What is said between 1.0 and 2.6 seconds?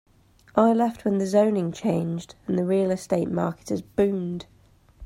when the zoning changed and